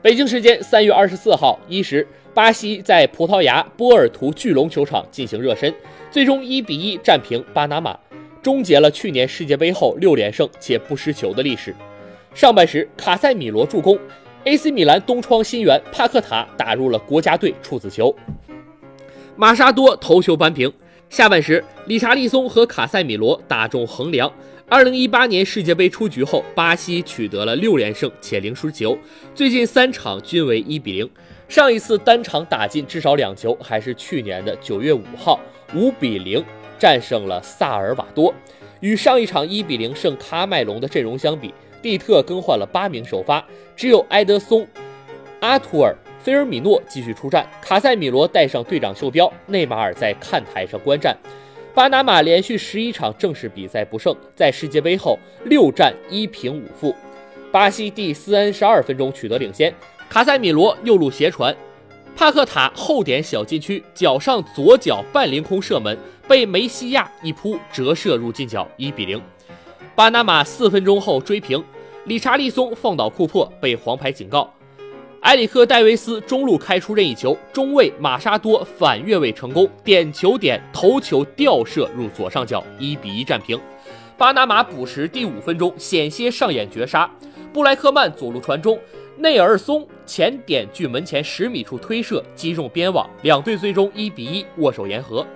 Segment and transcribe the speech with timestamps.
[0.00, 5.74] 北京时间三月二十四号一时，巴西在葡萄牙波尔图巨龙球场进行热身，
[6.08, 7.98] 最终一比一战平巴拿马，
[8.40, 11.74] 终结了去年世界杯后六连胜且不失球的历史。
[12.32, 13.98] 上半时，卡塞米罗助攻
[14.44, 18.14] ，AC 米兰东窗新援帕克塔打入了国家队处子球，
[19.34, 20.72] 马沙多头球扳平。
[21.10, 24.32] 下半时，理查利松和卡塞米罗打中横梁。
[24.70, 28.98] 二零一八年世界杯出局后，巴西取得了六连胜且零输球，
[29.34, 31.10] 最近三场均为一比零。
[31.48, 35.40] 上一次单场打进至少两球，还是去年的九月五号，
[35.74, 36.44] 五比零
[36.78, 38.34] 战胜了萨尔瓦多。
[38.80, 43.42] 与上一场一比零胜喀麦隆的阵容相比，蒂特更换了八名首发，
[43.74, 44.68] 只有埃德松、
[45.40, 51.16] 阿图尔、菲尔米诺继续出战，卡塞米罗带上队长袖标，内马尔在看台上观战。
[51.74, 56.94] 巴拿马连续十一场正式比赛不胜，在世界杯后六战一平五负。
[57.52, 59.72] 巴西第三十二分钟取得领先，
[60.08, 61.54] 卡塞米罗右路斜传，
[62.16, 69.20] 帕克塔后点小禁区，脚上左脚半凌空射门，被梅西亚一扑折射入近角，一比零。
[69.94, 71.62] 巴拿马四分钟后追平，
[72.06, 74.52] 理查利松放倒库珀被黄牌警告。
[75.22, 83.58] 埃里克·戴维斯中路开出任意球，中卫马沙多反越位成功，点球点头球吊射入左上角，一比一战平。
[84.16, 87.10] 巴拿马补时第五分钟险些上演绝杀，
[87.52, 88.78] 布莱克曼左路传中，
[89.16, 95.26] 内尔松前点距门前十米处推射击中边网，两队最终一比一握手言和。